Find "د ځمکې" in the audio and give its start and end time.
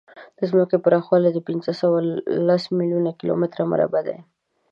0.37-0.77